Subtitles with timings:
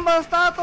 [0.00, 0.62] バンバンスタート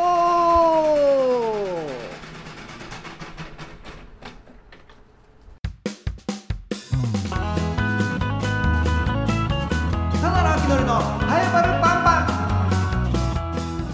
[10.19, 12.23] ただの秋のりのハエバルバンバ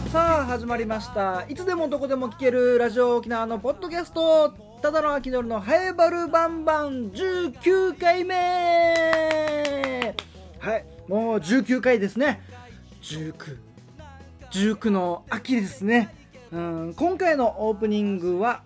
[0.05, 0.09] ン。
[0.11, 1.45] さあ始まりました。
[1.49, 4.53] いつでもどこでも聞けるラジオ沖縄のポッドキャスト。
[4.81, 7.11] ただの秋のりのハエバルバンバン。
[7.11, 10.15] 19回目。
[10.59, 12.41] はいもう19回ですね。
[13.01, 13.72] 19
[14.53, 16.13] 19の秋ですね、
[16.51, 18.61] うん、今回のオープニングは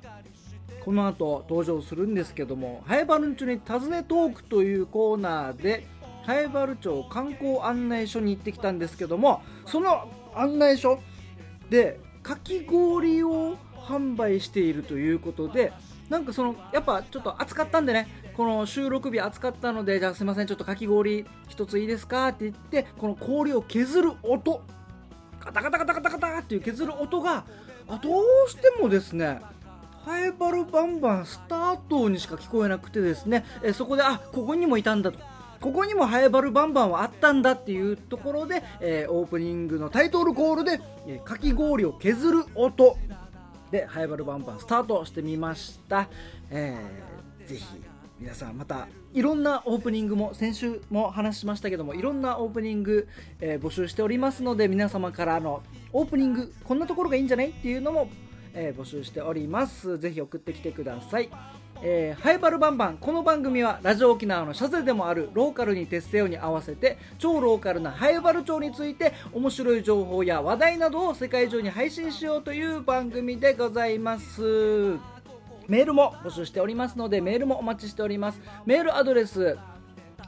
[0.83, 5.87] この後登場するんですけどもハエバルン町に尋ねトークというコーナーで
[6.23, 10.99] ハエバル町観光案内所に行ってきたんですけどもその案内所
[11.69, 15.71] でかき氷を販売しているということで
[16.09, 24.61] なんかそのやっぱちょっと暑かったんでねこの収録日暑かったのでじゃあすいませんちょっとかき氷一ついいですかって言ってこの氷を削る音
[25.51, 27.43] カタカタカタカタカタっていう削る音が
[27.87, 29.41] あどうしてもですね
[30.05, 35.19] ハエバルバンバンスタートにしか聞こえなくてですねえそこであここにもいたんだと。
[35.59, 42.95] ここにもハエバルバンバンはあったんだっていうところで、えーオープニングのタイトルコールで、えーかき氷を削る音
[43.71, 46.09] でハエバルバンバンスタートしてみました、
[46.51, 47.65] えーぜひ
[48.19, 53.07] 皆さんまたいろんなオープニングも先週も話しましたけどもいろんなオープニング、
[53.39, 55.61] えー募集しておりますので皆様からの
[55.93, 58.09] オープニングこんなところがいいんじゃないっていうのも、
[58.53, 59.99] えー募集しております。
[59.99, 61.29] ぜひ送ってきてください。
[61.83, 74.97] えーハイバルバンバンこの番組はラジオ沖縄のシャゼでもあるローカルに徹せよに合わせて超ローカルなハイバル町について面白い情報や話題などを世界中に配信しようという番組でございます。
[75.67, 79.57] メールも募集しておりますのでメールもお待ちしておりますメールアドレス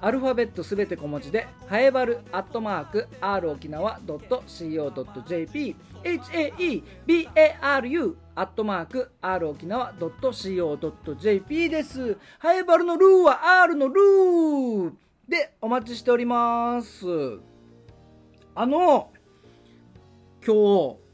[0.01, 12.17] アルファベットすべて小文字で、ハエバルアットマーク、r 沖縄 .co.jp、haebaru アットマーク、r 沖縄 .co.jp です。
[12.37, 14.91] ハエバルのルーは r のルー
[15.27, 17.05] でお待ちしております。
[18.55, 19.11] あの、
[20.45, 21.08] 今日、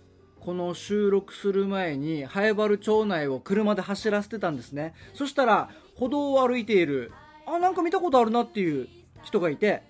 [0.45, 4.93] この収録する前に、ハエバル町内を車で走らせてたんですね。
[5.15, 7.11] そしたら、歩道を歩いている、
[7.47, 8.87] あ、なんか見たことあるなっていう
[9.23, 9.81] 人がいて、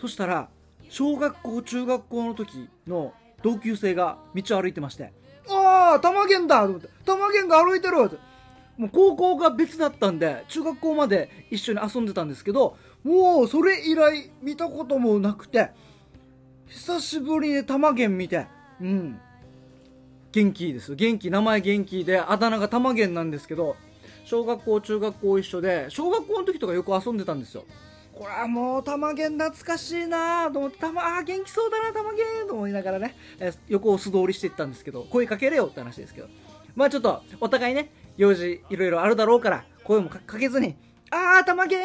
[0.00, 0.48] そしたら、
[0.88, 5.12] 小学校、中学校の時の同級生が道を歩いてまして、
[5.48, 8.16] ああ、玉源だと思って、玉源が歩いてるって
[8.76, 15.70] もう高校が別だったんで、中学校まで一緒に遊んでたんですけど、もうそれ以来見たこともなくて、
[16.66, 18.48] 久しぶりに玉源見て、
[18.80, 19.20] うん。
[20.32, 20.94] 元気です。
[20.94, 23.76] 元気名前元気であだ名が玉源なんですけど
[24.24, 27.64] 小学校中学校一緒で小学校の時とかよく遊んでたんですよ。
[28.14, 36.28] これはもう玉源懐かしいなと思って玉あー元気そうだな玉源と思いながらね、え横を素通りしていったんですけど声かけれよって話ですけど。
[36.74, 40.76] まあちょっとお互いね用事いろいろあるだろうから声もかけずに
[41.10, 41.84] あー、玉源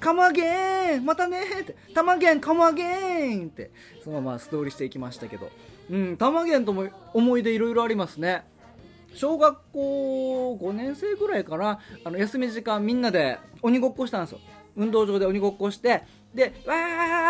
[0.00, 3.70] かまげんまたねって、玉源かまげんって、
[4.02, 5.48] そのまま素通りしていきましたけど、
[5.90, 8.44] うん、玉源とも思い出いろいろありますね。
[9.14, 14.40] 小学校5年生ぐらいかな、あの、休み時間みんなで鬼ごっこしたんですよ。
[14.76, 16.02] 運動場で鬼ごっこして、
[16.34, 16.74] で、わ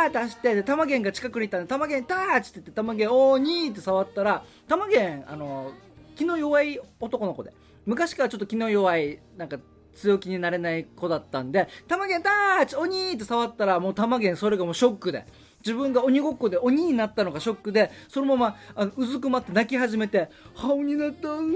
[0.07, 5.73] ーって走って、で、玉源が近くにいたんで、玉源ターチって言って、玉源おーにーって触ったら、玉源、あの、
[6.15, 7.53] 気の弱い男の子で、
[7.85, 9.59] 昔からちょっと気の弱い、なんか、
[9.95, 15.27] 強気になれない子だったんで、玉源ターチ鬼って触ったら、もう玉源それがもうショックで、
[15.65, 21.53] 自分が鬼ごっこで鬼になったのがショックで、そのまま、あの、うずくまって泣き始めて、は、鬼になった、うー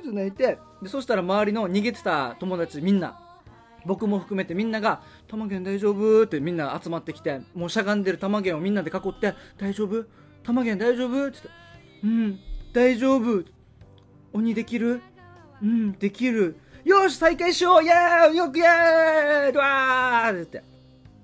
[0.00, 3.18] って泣いて、で、そしたら周りの逃げてた友達みんな、
[3.86, 10.04] 僕も含めてみんなが「玉源大丈夫?」ってみんな集まってきてもうしゃがんでる玉源をみんなで囲って「大丈夫
[10.42, 11.50] 玉源大丈夫?」って言って
[12.02, 12.40] 「うん
[12.72, 13.44] 大丈夫
[14.32, 15.00] 鬼できる
[15.62, 17.84] うんできるよし再開しよう！
[17.84, 18.36] イエーイ！
[18.36, 20.42] よくイエーイドワー！
[20.42, 20.75] って言って。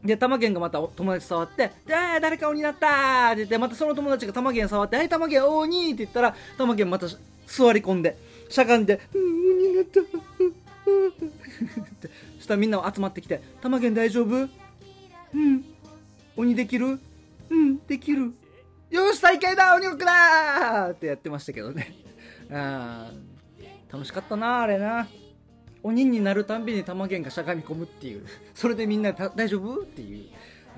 [0.04, 7.06] で、玉源がまた友達触って、で、あ誰か鬼になったーって言って、またその友達が玉源触って、はい、玉源鬼って言ったら、玉源また
[7.47, 8.16] 座り込んで、
[8.48, 10.00] しゃがんで、うん、鬼になった。
[10.00, 10.04] っ
[12.03, 14.34] てそしたらみんな集まってきて「玉源大丈夫？
[14.34, 14.47] う
[15.38, 15.65] ん。
[16.36, 16.98] 鬼できる？
[17.50, 18.32] うんできる。
[18.91, 21.94] よし再開だ鬼ごっこだ!」ってやってましたけどね。
[22.50, 25.06] あー楽しかったなあれな。
[25.82, 28.24] 鬼になるたんびに玉源がしゃがみ込むっていう。
[28.54, 29.82] それでみんな大丈夫？
[29.82, 30.28] っていう。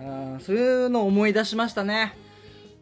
[0.00, 2.16] あそういうのを思い出しましたね。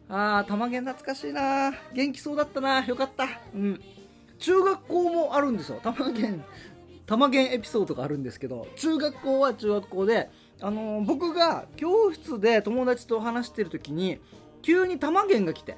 [0.09, 1.73] あー玉源懐かしいな。
[1.93, 2.85] 元気そうだったな。
[2.85, 3.27] よかった。
[3.53, 3.81] うん。
[4.39, 5.79] 中学校もあるんですよ。
[5.83, 6.43] 玉源
[7.05, 10.29] 玉源エピソードがあるんですけど中学校は中学校で、
[10.61, 14.19] あのー僕が教室で友達と話してる時に
[14.61, 15.77] 急に玉源が来て。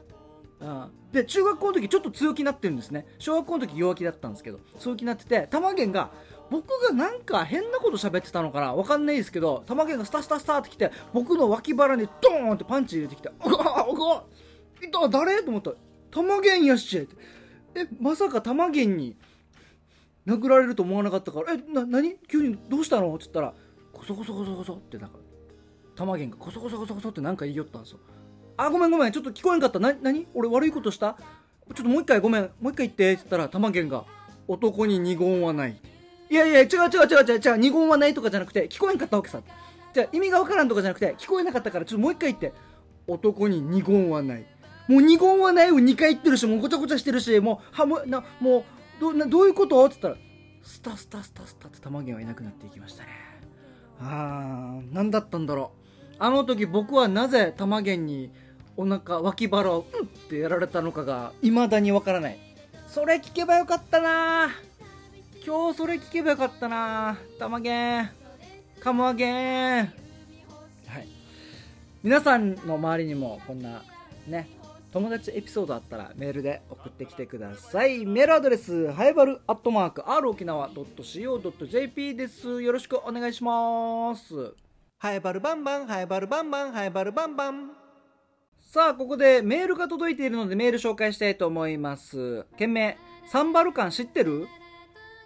[0.62, 3.06] うん、で中学校の時ちょっと強気になってるんですね。
[3.20, 6.12] 小学校の時弱気だったんですけど強気になってて玉源が
[6.50, 8.74] 僕がなんか変なこと喋ってたのかな？
[8.76, 14.24] わかんないですけど玉源がスタスタスタって来て僕の脇腹にドーンってパンチ入れてきて「おがおが
[14.84, 15.76] いた誰?」と思ったら
[16.12, 17.16] 「玉源やっし」って。
[17.78, 19.18] えまさか玉源に
[20.26, 22.16] 殴られると思わなかったから「えな何？
[22.28, 23.54] 急にどうしたの?」って言ったら
[23.92, 25.18] 「コソコソコソコソ」ってなんか
[25.96, 28.00] 玉源がコソコソコソコソってなんか言いよったんですよ。
[28.58, 29.80] あごめんごめんちょっと聞こえんかった。
[29.80, 30.28] な何？
[30.34, 31.18] 俺悪いことした？
[31.74, 33.14] ちょっともう一回ごめんもう一回言って。
[33.14, 34.06] って言ったら玉源が
[34.48, 35.78] 「男に二言はない」
[36.30, 39.42] いやいや違う違う違う違う違う二言はないとかじゃなくて聞こえんかったわけさ。
[39.94, 42.54] じゃ意味がわからんとかじゃなくて聞こえなかったからちょっともう一回言って
[43.08, 44.46] 「男に二言はない」
[44.90, 48.64] もう二言はないを2回言ってるしもうごちゃごちゃしてるしもうはもなもう
[49.00, 49.86] どなどういうこと？
[49.86, 50.26] って言ったら
[50.62, 53.10] スタスタスタスタって玉源はいなくなっていきましたね。
[54.02, 55.72] あー何だったんだろ
[56.12, 56.16] う。
[56.20, 58.32] あの時僕はなぜ玉源に
[58.76, 62.40] お腹脇腹をうんってやられたのかが未だにわからない。
[62.88, 64.50] それ聞けばよかったな
[65.46, 67.20] 今日それ聞けばよかったな。
[67.38, 68.12] 玉源。
[68.80, 71.08] カムアゲンはい。
[72.02, 73.84] 皆さんの周りにもこんな
[74.26, 74.50] ね
[74.92, 78.08] 友達エピソードあったらメールで送ってきてください。
[78.08, 84.56] メールアドレスはやばるアットマーク r 沖縄 .co.jp ですよろしくお願いします
[84.98, 87.70] はやばるバンバンはやばるバンバンはやばるバンバン
[88.64, 92.98] さあここでメールが届いているのでメール紹介したいと思います件名
[93.28, 93.92] サンバルカン。
[93.92, 94.48] 知ってる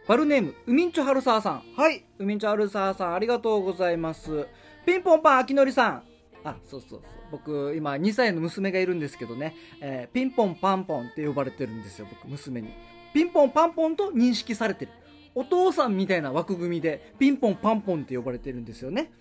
[0.10, 1.64] バルネームウミンチョハルサーさん。
[1.78, 2.04] はい。
[2.18, 4.48] ウミンチョハルサーさんありがとうございます。
[4.84, 6.04] ピンポンパンあきのりさん。
[6.44, 7.02] あそうそうそう。
[7.32, 12.70] 僕今2歳の娘がいるんですけどね、えーピンポンパンポンって呼ばれてるんですよ僕娘に。
[13.14, 14.92] ピンポンパンポンと認識されてる。
[15.36, 19.12] お父さんみたいな枠組みでピンポンパンポンって呼ばれてるんですよね。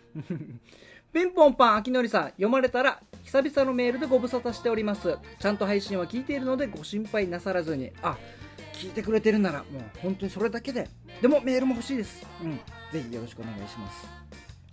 [1.12, 2.24] ピンポンパンあきのりさん。
[2.28, 5.18] 読まれたら久々のメールでご無沙汰しております。
[5.38, 7.92] ちゃんと配信は聞いているのでご心配なさらずに。
[8.00, 8.16] あ
[8.78, 10.88] 聞いてくれてるならもう本当にそれだけで。
[11.20, 12.24] でもメールも欲しいです。
[12.42, 12.56] うん。
[12.92, 14.06] ぜひよろしくお願いします。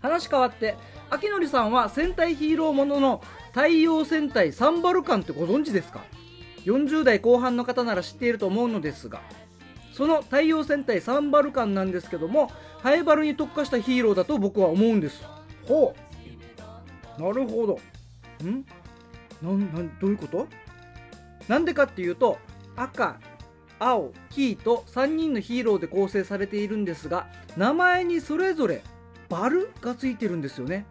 [0.02, 0.76] 話変わって
[1.10, 3.24] あきのりさんは戦隊ヒーローものの
[3.54, 6.04] 太陽戦隊サンバルカンってご存知ですか
[6.66, 9.22] ？40代後半の方なら知っていると思うのですが
[9.94, 12.52] その太陽戦隊サンバルカンなんですけども
[12.84, 15.24] ハエバルに特化したヒーローだと僕は思うんです。
[15.68, 15.96] ほ
[17.18, 17.22] う。
[17.22, 17.80] なるほど。
[18.44, 18.66] ん？
[19.42, 20.48] なんなんどういうこと？
[21.48, 22.38] なんでかっていうと
[22.76, 23.20] 赤
[23.80, 27.28] 青黄と3人のヒーローで構成されているんですが
[27.58, 28.82] 名前にそれぞれ
[29.30, 30.86] バルがついてるんですよね。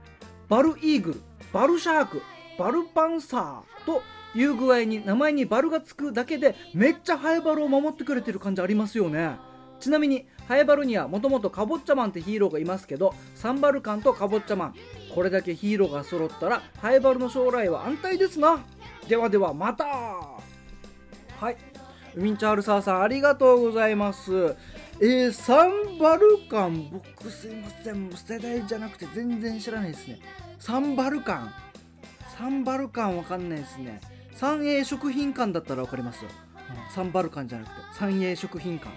[0.49, 1.23] バルイーグル
[1.53, 2.23] バルシャーク
[2.59, 4.03] バルパンサーと
[4.35, 9.37] いう具合に名前にバルがつくだけでめっちゃハエバルを守ってくれてる感じありますよね。
[9.81, 14.75] ちなみにハエバルにはもともとカボッチャマンってヒーローがいますけどサンバルカンとカボッチャマン
[15.15, 18.65] これだけヒーローが揃ったらハエバルの将来は安泰ですな。
[19.09, 19.85] ではではまた。
[19.85, 21.74] はい。
[22.17, 24.57] ウミンチャールサーさんありがとうございます。
[25.01, 30.21] えー、サンバルカン僕すいません世代じゃなくて全然知らないですね。
[30.59, 31.55] サンバルカン。
[32.39, 34.01] サンバルカンわかんないですね。
[34.35, 36.31] 三栄食品館だったらわかりますよ、
[36.87, 36.95] うん。
[36.95, 38.91] サンバルカンじゃなくて三栄食品館。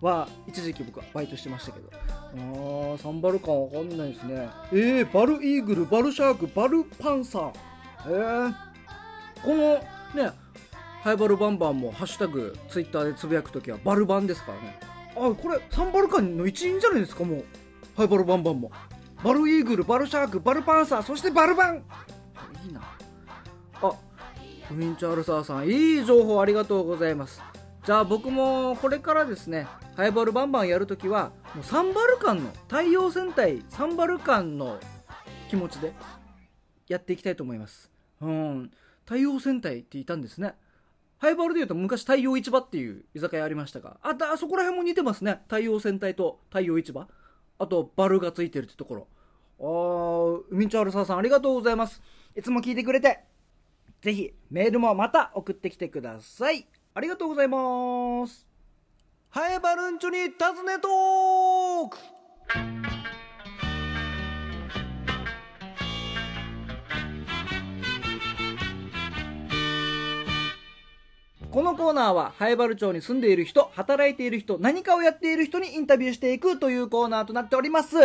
[0.00, 1.90] は一時期僕はバイトしてましたけど。
[1.92, 4.48] あーサンバルカンわかんないですね。
[4.72, 7.52] えー、バルイーグルバルシャークバルパンサー。
[8.06, 8.54] えー、
[9.42, 9.74] この
[10.22, 10.30] ね
[11.02, 14.78] ハイバルバンバンもハッシュタグツイッターでつぶやくときはバルバンですからね。
[15.16, 17.44] あこれサンバルカンの一員じゃないですかもう。
[17.96, 18.70] ハイバルバンバンも。
[19.22, 21.82] バルイーグルバルシャークバルパンサーそしてバルバン。
[22.64, 22.80] いいな。
[23.80, 23.86] あ
[24.70, 27.42] ウィンチャールサーさんいい情報ありがとうございます。
[27.84, 34.78] じゃあ僕もこれからですねハイバルバンバンやるときはもうサンバルカンの太陽戦隊サンバルカンの
[35.48, 35.94] 気持ちで
[36.86, 37.90] やっていきたいと思います。
[38.20, 38.70] うん。
[39.04, 40.54] 太陽戦隊っていたんですね
[41.18, 45.40] ハイバルでいうと昔太陽市場っていう居酒屋ありましたがあだあそこら辺も似てますね。
[45.44, 47.08] 太陽戦隊と太陽市場。
[47.58, 49.08] あとバルがついてるってところ。
[49.60, 52.00] あーウミンチャールサーさんありがとうございます。
[52.36, 53.24] いつも聞いてくれて。
[54.00, 56.68] ぜひメールもまた送ってきてください。
[56.94, 58.46] ありがとうございます。
[59.30, 62.97] ハエバルンチョに尋ねトーク。
[71.50, 77.96] このコーナーは、ハエバル町に住んでいる人、働いている人、何かをやっている人にインタビューしていくというコーナーとなっております。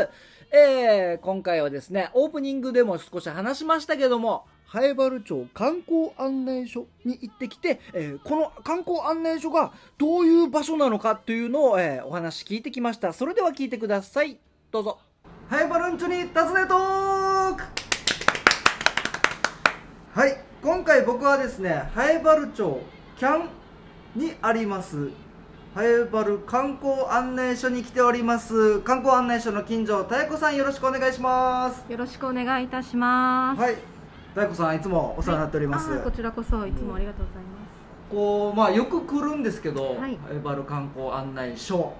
[0.50, 13.12] えー、今回はですね、オープニングでも少し話しましたけども、ハエバル町観光案内所に行ってきて、えーこの観光案内所がどういう場所なのかというのを、えーお話聞いてきました。
[13.12, 14.38] それでは聞いてください。
[14.72, 15.00] どうぞ。
[15.50, 17.64] ハエバルンチョに尋ねトーク
[20.14, 22.80] はい、今回僕はですね南原町
[23.24, 23.48] キャン
[24.22, 25.10] にあります。
[25.78, 28.82] 南原観光案内所に来ております。
[28.82, 31.90] 観光案内所の金城妙子さんよろしくお願いします。
[31.90, 33.62] よろしくお願いいたします。
[33.62, 33.78] はい。
[34.36, 36.04] 妙子さんいつもお世話になっております、はい。
[36.04, 37.63] こちらこそいつもありがとうございます。
[38.14, 41.94] こうまあよく来るんですけど、はい南原観光案内所はい。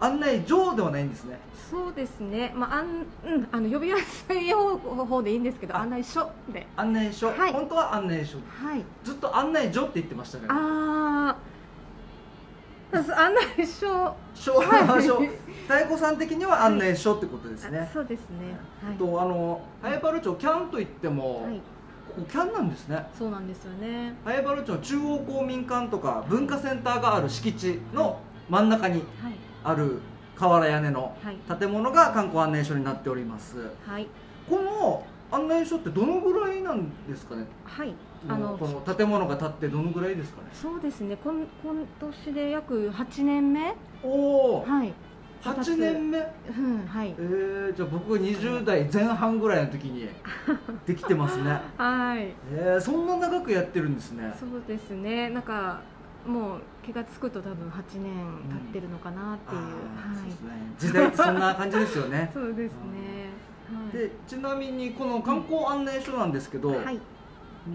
[0.00, 1.38] 案内所ではないんですね
[1.70, 2.52] そうですね。
[2.56, 2.86] まああん
[3.24, 6.66] うんあの呼びやすい方方でいいんですけどあ案内所で。
[6.76, 8.84] 案内所、はい本当は案内所はい。
[9.04, 11.36] ずっと案内所って言ってましたねあ
[12.92, 12.98] あ。
[13.22, 14.16] 案内所。
[14.34, 15.20] 所はい所
[15.68, 18.56] 妙子さん的には案内所ってことですね、あそうですね。
[18.82, 18.96] はい。
[18.96, 21.60] とあの南原町キャンといっても、はい。
[22.24, 24.14] キャンなんですねそうなんですよね。
[24.24, 29.32] 南原町の中央公民館とか文化センターがある敷地の真ん中にはい
[29.64, 30.00] ある
[30.36, 34.06] 瓦屋根のはい建物が観光案内所になっておりますはい
[34.48, 37.44] この案内所ってどのぐらいなんですかね？
[37.64, 37.92] はい。
[38.28, 40.48] あのこの建物が建ってどのぐらいですかね？
[40.54, 41.16] そうですね。
[41.22, 43.74] 今今年で約8年目。
[44.02, 44.92] おおはい。
[45.42, 46.18] 8年目？
[46.18, 47.14] うんはい。
[47.18, 47.22] え。
[47.72, 50.08] ー、じゃあ僕が20代前半ぐらいの時に
[50.86, 51.60] できてますね。
[51.76, 52.32] はい。
[52.52, 54.34] えー、そんな長くやってるんですね。
[54.38, 55.30] そうですね。
[55.30, 55.80] なんか
[56.26, 58.14] もう気が付くと多分8年
[58.48, 60.28] 経ってるのかなっていう、うはい。
[60.28, 60.50] ですね。
[60.78, 62.30] 時代ってそんな感じですよね。
[62.34, 63.30] そうですね、
[63.72, 67.00] はい、でちなみにこの観光案内所なんですけど、はい、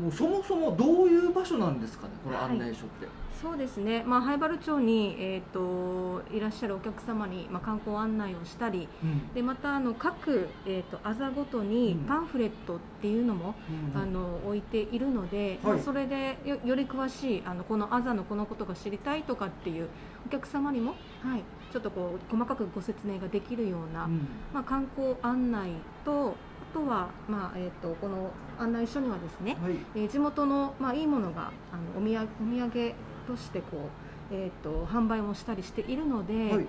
[0.02, 3.08] もうそもそもどういう場所なんですかねこの案内所って、
[3.44, 9.34] そうですね、まあ、灰原町に、えー、といらっしゃるお客様に、まあ、観光案内をしたりうん。
[9.34, 12.06] でまたあの各、えー、とあざごとにうん。
[12.06, 13.56] パンフレットっていうのも、
[13.94, 14.02] うん。
[14.02, 15.74] あの置いているので、はい。
[15.74, 19.90] まあそれでよより詳しいあのこのあざのこのことが知りたいとかっていう
[20.26, 24.26] お客様にも、はい、ちょっとこう細かくご説明ができるような、うん。
[24.54, 25.72] まあ、観光案内
[26.06, 29.74] とあとは、まあえー、とこの案内所にはですね、はい。
[29.96, 32.94] えー地元の、まあ、いいものがあのお土産お土産
[33.28, 33.90] としてこ
[34.32, 36.52] う、えー、と販売もしたりしているので、はい。
[36.52, 36.66] はい。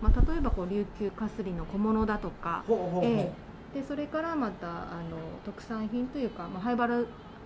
[0.00, 3.32] まあ、例えばこう琉球かすりの小物だとか、ほうほうほう、え
[3.74, 4.70] でそれからまたあ
[5.08, 7.00] の特産品というか、まあ、灰原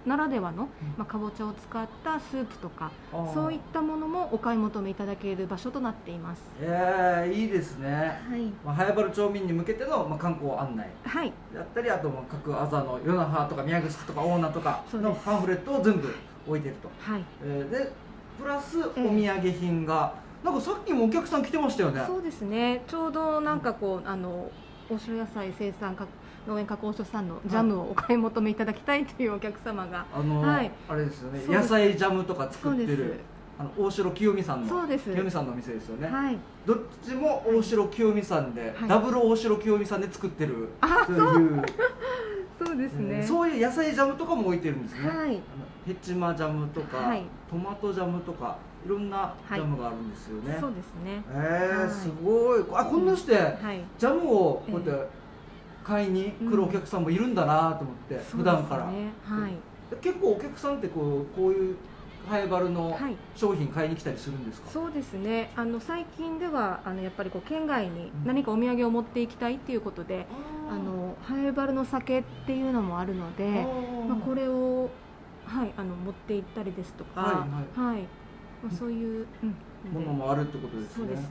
[0.07, 2.91] ならではの、まあ、かぼちゃを使ったスープとか
[3.33, 6.43] そういったものもお買い求めいただける場所となっています。
[6.61, 11.33] えー、いいですね、はい、まあ、早原町民に向けての、まあ、観光案内はい。
[11.55, 16.15] だったりあとまあ各あざの与那覇とか宮城とか大名とかのパンフレットを全部
[16.47, 17.25] 置いてると、はい。
[17.43, 18.05] えーで
[18.37, 22.03] プラスお土ええ産品が、なんかさっきもお客さん来てましたよね。
[22.05, 22.83] そうですね。
[22.87, 24.51] ちょうどなんかこうあの
[24.91, 26.07] 大城野菜生産か
[26.47, 30.07] 農園加工所さんのジャムをお買い求めいただきたいというお客様が。
[30.15, 30.71] あの、はい。
[30.89, 31.41] あれですよね。
[31.49, 33.21] 野菜ジャムとか作ってる
[33.59, 35.11] あの大城清美さんのそうです。
[35.11, 36.39] 清美さんのお店ですよね、はい。
[36.67, 38.89] どっちも大城清美さんで、はい。
[38.89, 40.71] ダブル大城清美さんで作ってる。
[40.81, 41.17] あそう。
[41.17, 41.63] いう。
[42.57, 45.41] そうですね、えーそういう野菜ジャムとかも置いてるんですね、はい。
[45.87, 47.23] ヘチマジャムとか、はい。
[47.51, 51.23] トマトジャムとかいろんなジャムがあるんですよね、そうですね。
[51.31, 51.91] えーはい。
[51.91, 52.65] すごい。
[52.73, 53.81] あこんなして、はい。
[53.99, 55.09] ジャムをこうやって
[55.85, 59.13] 買いに来るお客さんもいるんだなと思って、そう普段から、ね。
[59.23, 59.53] はい。
[60.01, 61.77] 結構お客さんってこうこういう
[62.29, 63.17] ハイバルのはい。
[63.37, 65.51] 商品買いに来たりするんですか、そうですね。
[65.55, 70.27] あの最近ではあのやっぱりこう県外に何かお土産を持っていきたいっていうことで、
[70.71, 73.67] あのハイバルの酒っていうのもあるので、
[74.09, 74.89] まあ、これを、
[75.45, 77.79] はい、あの持って行ったりですとか、はい。
[77.79, 78.03] はい。
[78.63, 79.55] まあ、そういう、うん
[79.93, 80.93] ものもあるってことですね。
[80.97, 81.29] そうですね。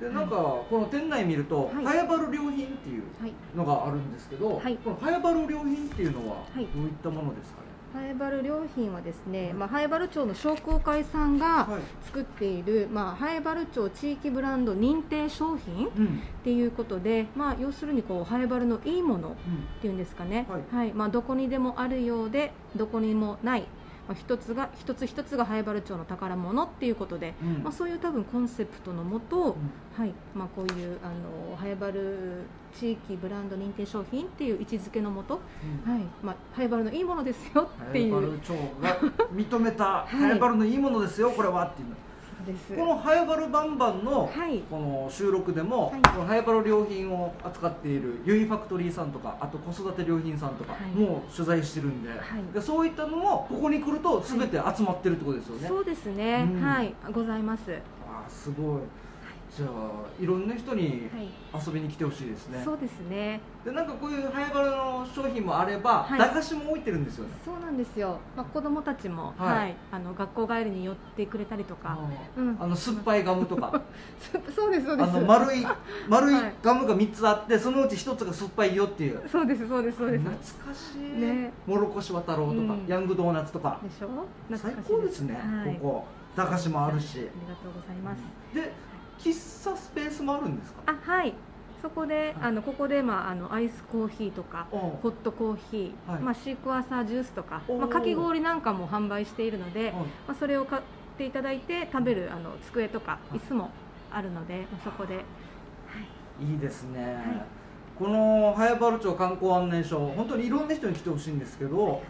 [0.00, 1.84] でなんかこの店内見ると、はい。
[1.84, 4.76] ハヤバル良品っていうはいのがあるんですけど、はい。
[4.76, 6.66] このハヤバル良品っていうのははい。
[6.74, 12.06] どういったものですかね、ハエバル良品はですね、まあ、ハエバル町の商工会さんがはい。
[12.06, 16.20] 作っている、まあ、ハエバル町地域ブランド認定商品っうん。
[16.42, 19.36] ていうことで、まあ、要するにこうハエバルのいいものうんっ
[19.80, 20.92] ていうんですかね、はい。
[20.92, 23.66] まあ、どこにでもあるようでどこにもない、
[24.08, 27.62] まあ、一つが一つ一つがハエバル町の宝物っていうことで、うん。
[27.62, 30.02] まあ、そういう多分コンセプトのもと、うん。
[30.02, 30.12] はい。
[30.34, 31.08] まあ、こういうあ
[31.50, 32.42] のハエバル
[32.78, 35.40] 地域ブランド認定商品っていう位置づけのもと、
[35.86, 35.92] うん。
[35.92, 36.02] はい。
[36.22, 38.14] まあ、ハエバルのいいものですよっていう。
[38.14, 39.00] ハヤバル町が
[39.32, 40.16] 認めた い。
[40.16, 41.88] ハヤバルのいいものですよこれはっていう
[42.44, 42.74] です。
[42.74, 44.60] このハヤバルバンバンのはい。
[44.70, 46.02] この収録でも、はい。
[46.02, 50.90] このハヤバル良品を扱っているゆいファクトリーさんとかあと子育て良品さんとかはい。
[50.92, 52.54] も取材してるんで,、い。
[52.54, 56.62] でそういったのもここに来ると全て集まってるってことですよね、そうですね、うん。
[56.62, 56.94] はい。
[57.12, 57.72] ございます。
[58.06, 58.80] あーすごい
[59.54, 59.70] じゃあ
[60.18, 61.10] いろんな人に
[61.52, 63.38] はい、遊びに来てほしいですね、そうですね。
[63.62, 66.18] でなんかこういうハイバルの商品もあれば、はい。
[66.18, 67.34] 駄菓子も置いてるんですよね。
[67.44, 69.56] そうなんですよ、まあ、子供たちも、はい。
[69.58, 69.76] はい。
[69.90, 71.98] あの学校帰りに寄ってくれたりとか、
[72.34, 72.56] うん。
[72.58, 73.82] あの酸っぱいガムとか。
[74.56, 75.10] そうですそうです。
[75.10, 75.66] あの丸い
[76.08, 76.34] 丸い。
[76.34, 79.20] はいガムが3つあってそのうち1つが酸っぱいよっていう。
[79.28, 80.24] そうですそうですそうです。
[80.24, 81.52] 懐かしい、ね。
[81.66, 82.86] もろこし渡ろうとか、うん。
[82.86, 83.78] ヤングドーナツとか。
[83.82, 84.08] でしょ？
[84.48, 86.04] 最懐かしい高ですね、はい、ここ。
[86.34, 87.18] 駄菓子もあるし。
[87.18, 88.20] ありがとうございます、
[88.54, 88.72] で
[89.18, 90.82] 喫茶スペースもあるんですか？
[90.86, 91.34] あはい。
[91.80, 92.34] そこで、はい。
[92.42, 96.22] あのここで、まあ、あのアイスコーヒーとかホットコーヒー、はい。
[96.22, 99.92] まあ、シークワーサージュースとか、まあ、かき氷なんかも販売しているので、はい。
[99.92, 100.82] まあ、それを買っ
[101.18, 103.36] ていただいて食べるあの机とかい。
[103.36, 103.70] 椅子も
[104.12, 105.20] あるので、まあ、そこで、は
[106.40, 107.46] い、いいですね、はい。
[107.98, 112.02] この早原町観光案内所本当にいろんな人に来てほしいんですけど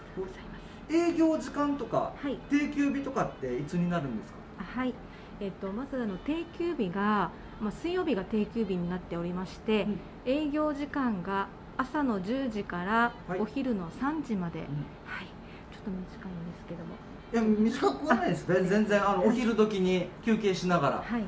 [0.90, 2.38] 営業時間とかはい。
[2.50, 4.38] 定休日とかっていつになるんですか？
[4.58, 4.94] あはい
[5.42, 10.00] えっとまずあの定休日が、まあ、水曜日が定休日になっておりまして、うん。
[10.24, 13.40] 営業時間が朝の10時からはい。
[13.40, 14.66] お昼の3時まで、うん。
[15.04, 15.26] はい、
[15.72, 16.94] ちょっと短いんですけども。
[17.32, 18.46] いや短くはないです。
[18.46, 21.22] 全全然あのお昼時に休憩しながら、はい。
[21.22, 21.26] ね、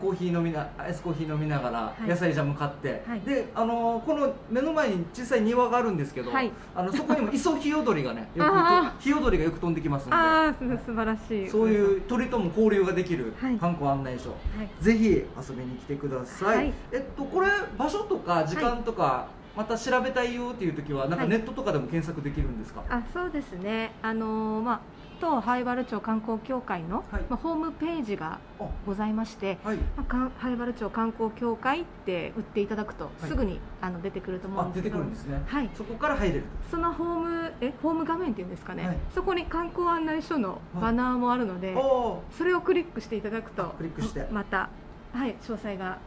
[0.00, 2.08] コーヒー飲みなアイスコーヒー飲みながらい。
[2.08, 3.20] 野菜ジャム買って、はい。
[3.20, 6.50] であのこの目の前に小さい庭があるんですけど、はい。
[6.74, 10.16] あのそこにも 磯ヒヨドリがねよくあヒヨドリがよく飛んできますんで。
[10.16, 11.48] あ素晴らしい。
[11.48, 13.56] そういう鳥とも交流ができるはい。
[13.56, 14.84] 観光案内所、はい。
[14.84, 16.72] ぜひ遊びに来てください。
[16.92, 21.28] えっとこれ場所とか時間とか、また調べたいよっていう時はなんかはい。
[21.28, 23.92] ネットとかでも検索できるんですか、あそうですね。
[24.02, 24.80] あのーまあ
[25.20, 27.22] 当灰原町観光協会の、はい。
[27.28, 28.38] まあ、ホームページが
[28.86, 29.76] ございましてはい。
[29.76, 33.26] まあ灰原町観光協会って打っていただくと、い。
[33.26, 34.96] すぐにあの出てくると思うあ出てんですけど。
[34.96, 35.70] くるんですね、はい。
[35.74, 38.96] そこから入れるそのホームえホーム画面っていうんですかね、はい。
[39.14, 44.26] そこに観光案内所のバナーもあるので、それをクリックしていただくとクリックして。
[44.30, 44.70] また
[45.12, 45.98] はい詳細が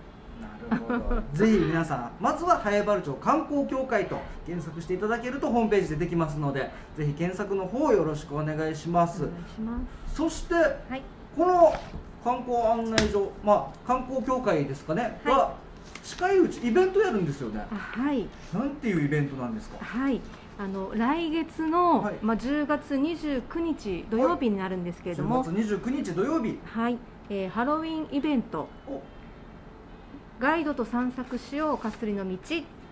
[0.42, 1.22] なるほど。
[1.34, 9.24] ぜひ皆さんまずは早原町観光協会と検索していただけるとホームページでできますのでぜひ検索の方よろしくお願いします。
[9.24, 10.16] お願いします。
[10.16, 11.02] そしてはい。
[11.38, 11.74] この
[12.24, 15.34] 観光案内所まあ観光協会ですかね、はい。
[15.34, 15.54] は
[16.04, 17.66] 近いうちイベントやるんですよね。
[17.72, 18.28] あはい。
[18.54, 19.78] なんていうイベントなんですか？
[19.84, 20.20] はい。
[20.58, 22.16] あの来月の、はい。
[22.22, 26.60] まあ、10月29日土曜日になるんですけれども、10月29日土曜日。
[26.64, 26.98] はい、
[27.30, 28.68] えーハロウィンイベント。
[28.88, 29.02] お
[30.44, 32.40] 「ガイドと散策しようかすりの道」っ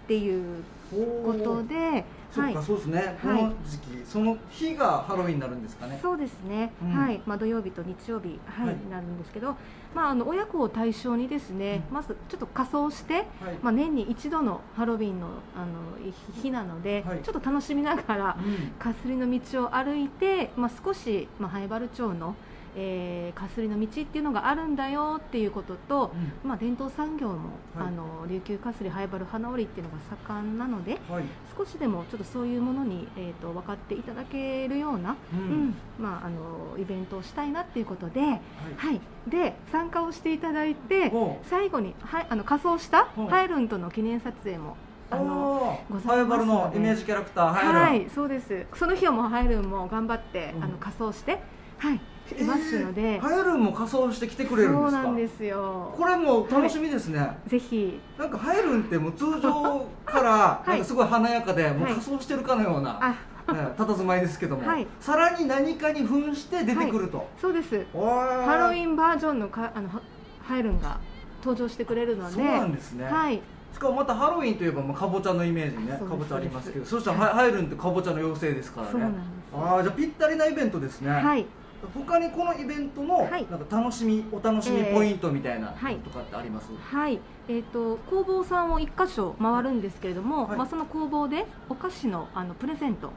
[0.07, 2.53] ていうことで、はい。
[2.63, 4.05] そうですね、この時期。
[4.05, 5.99] その日がハロウィンになるんですかね。
[6.01, 6.89] そうですね、うん。
[6.91, 7.21] はい。
[7.25, 8.77] まあ、土曜日と日曜日、はいはい。
[8.89, 9.57] なるんですけど、
[9.93, 13.25] まあ、あの親子を対象にですね、まずちょっと仮装して、はい。
[13.61, 15.97] まあ、年に一度のハロウィンのあの
[16.33, 17.19] 日日なので、はい。
[17.21, 18.71] ちょっと楽しみながらうん。
[18.79, 22.33] かすりの道を歩いて、まあ、少し、まあ、灰原町の、
[22.75, 26.11] えーかすりの道っていうのがあるんだよっていうことと、
[26.43, 27.87] まあ、伝統産業も、はい。
[27.87, 31.23] あの琉球かすり灰原花織っていうのが盛んなのではい。
[31.57, 35.69] 少しでもちょっとそういうものに、えー、と分かっていただけるような、ううん。
[35.69, 38.39] んまあ、あのイベントをしたいなっていうことで,、はい。
[38.77, 41.11] はい、で参加をしていただいて
[41.43, 43.23] 最後に、はい、あの仮装したう。
[43.23, 44.75] んハイルンとの記念撮影も。
[45.09, 48.65] あのございますハイバルのイメージキャラクターはい、そうです。
[48.75, 50.63] その日はもうハイルンも頑張って、うん。
[50.63, 51.39] あの仮装して、
[51.77, 51.99] はい、
[52.39, 54.91] いますので、ハイルンも仮装して来てくれるんですか？
[54.91, 55.93] そうなんですよ。
[55.95, 62.99] これも楽しみですね、ぜひ、なんかハイルンってもう通常からはいなんかすごい華やかで、もうはい仮装してるかのような、
[63.47, 64.87] あ、ね、佇まいですけども、はい。
[64.99, 67.85] さらに何かに扮して出てくると、そうです。
[67.93, 70.01] ハロウィンバージョンのかあのは
[70.43, 70.99] ハイルンが
[71.39, 73.41] 登場してくれるので、そうなんですね、はい、
[73.73, 75.97] しかもまたハロウィンといえばもうかぼちゃのイメージね。
[75.97, 76.85] かぼちゃありますけど。
[76.85, 79.11] そしたらハイハイルンってかぼちゃの妖精ですからね。
[79.53, 81.45] ああじゃあぴったりなイベントですね、はい、
[81.93, 83.45] 他にこのイベントのはい。
[83.49, 90.57] なんか楽しみ、お楽しみポイントみたいなとかってあります、はい、えっ、と工房さんを一箇所回るんですけれども、はい。
[90.57, 93.11] まあその工房でお菓子のあのプレゼント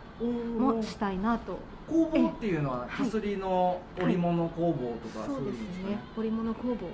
[0.58, 1.58] もしたいなと。
[1.86, 5.98] 工房っていうのははいかすりの織物工房とかそうですね。
[6.16, 6.86] 織物工房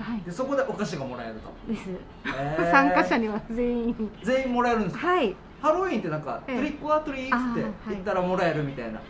[0.00, 0.22] はい。
[0.22, 1.90] でそこでお菓子がもらえると、です。
[1.90, 2.70] へー。
[2.70, 4.10] 参加者には全員。
[4.22, 5.06] 全員もらえるんですか？
[5.08, 6.56] はい、ハロウィンってなんか、ええ。
[6.56, 9.00] トリックオアトリーって言ったらもらえるみたいな、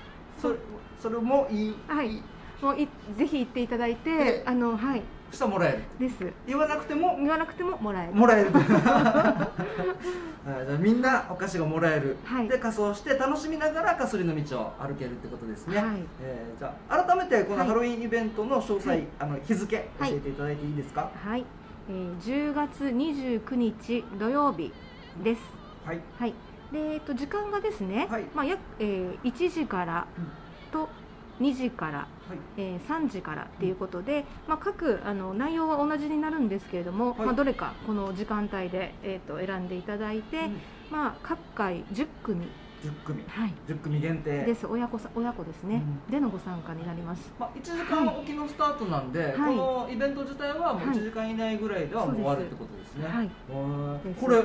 [0.41, 0.57] それ
[1.03, 2.13] それもいい、はい。
[2.17, 2.23] い
[2.63, 2.87] もうい
[3.17, 5.03] ぜひ行っていただいてえ、あのはい。
[5.33, 6.07] したらもらえる？
[6.09, 6.17] です。
[6.47, 7.17] 言わなくても？
[7.19, 8.13] 言わなくてももらえる。
[8.15, 8.51] もらえる。
[10.81, 12.49] みんなお菓子がもらえる、はい。
[12.49, 15.87] で仮装して楽しみながらかすりの道を歩けるってことですね、はい。
[16.21, 17.69] えーじゃあ改めてこのはい。
[17.69, 19.07] ハロウィンイベントの詳細、はい。
[19.19, 20.15] あの日付教はい。
[20.15, 21.11] えていただいていいですか？
[21.25, 21.45] はい、
[21.89, 24.73] えー、10月29日土曜日
[25.23, 25.41] です。
[25.85, 26.01] はい。
[26.19, 26.35] はい。
[26.73, 28.25] で、えっと時間がですね、はい。
[28.35, 30.07] まあ約、えー、1時から
[30.73, 30.89] と
[31.41, 32.09] 2時から、はい。
[32.57, 37.27] えー3時からっていうことで、まあ、各あの内容は同じになるんですけれども、はい。
[37.27, 40.61] まあ、どれかこの時間帯で、えー、と選んでいただいて、うん。
[40.91, 42.47] まあ、各回10組、
[42.83, 43.23] 10組。
[43.27, 44.45] はい、10組限定。
[44.45, 44.67] です。
[44.67, 46.13] 親子さ親子ですね、うん。
[46.13, 47.33] でのご参加になります。
[47.39, 49.57] まあ、1時間おきのスタートなんで、はい。
[49.57, 50.97] このイベント自体はもうはい。
[50.97, 53.27] 1時間以内ぐらいではもう終わるってことですね、はい。
[53.27, 54.03] へー。
[54.05, 54.25] です。
[54.25, 54.45] これ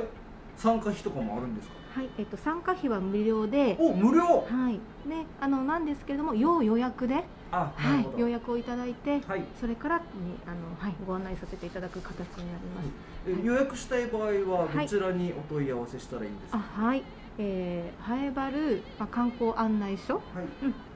[0.58, 1.76] 参加費とかもあるんですか？
[2.00, 4.22] はいえっと参加費は無料で、お無料？
[4.24, 4.74] はい、
[5.08, 9.44] であのなんですけれども要予約で、あはい、予約をいただいて、はい。
[9.60, 10.04] それからに
[10.46, 12.86] あの、はい、ご案内させていただく形になります。
[12.86, 13.40] はい。
[13.42, 14.86] え予約したい場合ははい。
[14.86, 17.04] どちらにお問い合わせしたらいいんですか、あはい、
[17.40, 20.46] えー、ハエバル、まあ、観光案内所、はい。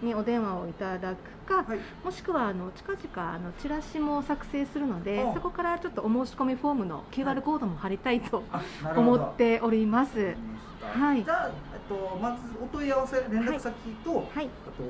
[0.01, 1.79] うん、にお電話をいただくか、はい。
[2.03, 9.11] もしくはあの近々あのチラシも作成するのであそこからちょっとお申し込みフォームの QR コードも貼りたいとあなるほど。
[9.13, 10.35] 思っております。
[10.81, 11.23] はい。
[11.23, 13.73] じゃあ、えっと、まずお問い合わせ連絡先
[14.03, 14.83] と、はい、あと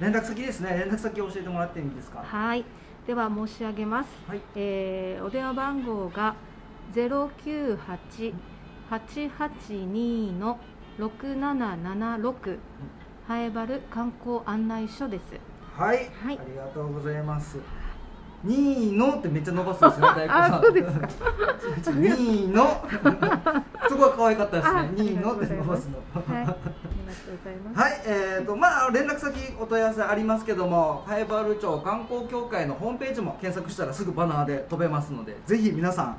[0.00, 0.70] 連絡先ですね。
[0.70, 2.22] 連絡先を教えてもらってもいいですか？
[2.24, 2.64] はい、
[3.06, 4.08] では申し上げます。
[4.26, 4.40] はい。
[4.56, 6.34] えーお電話番号が
[8.92, 10.58] 098-882の
[10.98, 12.58] 6776
[13.26, 15.22] ハエバル観光案内所です。
[15.74, 17.56] はい、はいありがとうございます。
[18.44, 21.08] ニーノってめっちゃ伸ばすんですね、大 あそうですか。
[21.92, 22.84] ニーノ。
[23.88, 24.90] そこは可愛かったですあね。
[24.94, 26.34] ニーノって伸ばすの。
[26.34, 26.46] はい。
[27.74, 36.16] はい、えーとまあ連絡先お問い合わせありますけども、ハエバル町観光協会のホームページも検索したらすぐバナーで飛べますので、ぜひ皆さん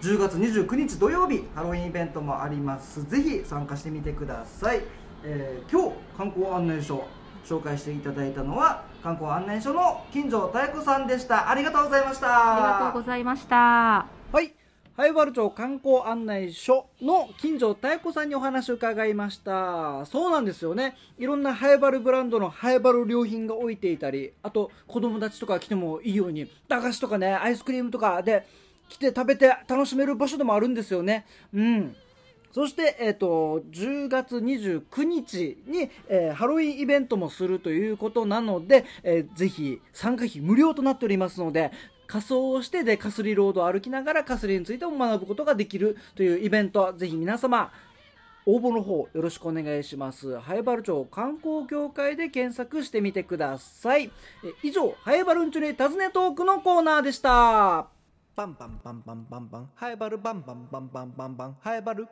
[0.00, 3.06] 10月29日土曜日ハロウィンイベントもあります。
[3.10, 4.80] ぜひ参加してみてください。
[5.24, 7.04] えー今日観光案内所
[7.44, 11.50] 紹介していただいたのは観光案内所の金城妙子さんでした。
[11.50, 12.54] ありがとうございました。
[12.54, 13.56] ありがとうございました。
[14.32, 14.54] はい。
[14.96, 20.06] ハイバル町観光案内所の金城妙子さんにお話を伺いました。
[20.06, 20.96] そうなんですよね。
[21.18, 28.46] いろんなハイバルブランドのハイバル良品が置いていたり、あと子供たちとか来てもいいように、駄菓子とかね、アイスクリームとかで
[28.90, 31.24] 来て食べて楽しめる場所でもあるんですよね。
[31.54, 31.96] うん。
[32.52, 41.70] そして、えっ、と、10月29日に、えーハロウィンイベントもするということなので、えーぜひ参加費無料となっておりますので、
[42.08, 47.70] 仮装をしてで、カスリロードを歩きながらカスリについても学ぶことができるというイベント、ぜひ皆様、
[48.46, 50.40] 応募の方よろしくお願いします。
[50.40, 54.06] ハエバル町観光協会で検索してみてください。
[54.06, 54.10] え
[54.64, 57.99] 以上、ハエバルンチュに尋ねトークのコーナーでした。
[58.40, 59.70] パンパンパンパンパンパン。
[59.74, 61.56] ハエバルバンバンバンバンバンバン。
[61.60, 62.08] ハエバル。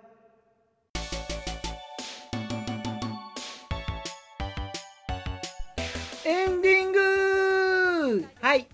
[6.27, 8.29] エンディング。
[8.43, 8.69] はい。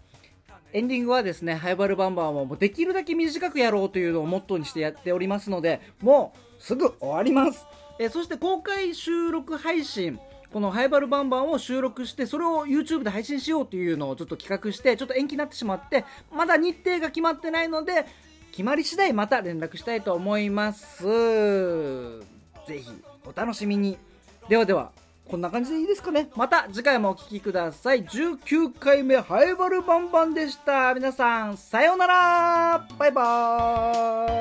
[0.72, 7.68] エンディングはですね、ハイバルバンバンはもうできるだけ短くやろうというのをモットーにしてやっておりますので、もうすぐ終わります。
[8.00, 10.18] えーそして公開収録配信、
[10.54, 18.06] このハイバルバンバンを収録して、それを YouTube で配信しようというのをちょっと企画して、ちょっと延期になってしまって、まだ日程が決まってないので、
[18.52, 21.02] 決まり次第また連絡したいと思います。
[22.68, 22.88] ぜひ
[23.26, 23.98] お楽しみに。
[24.48, 24.92] ではでは、
[25.28, 26.30] こんな感じでいいですかね。
[26.36, 28.04] また次回もお聴きください。
[28.04, 30.94] 19回目ハイバルバンバンでした。
[30.94, 34.33] 皆さん、さようならバイバーイ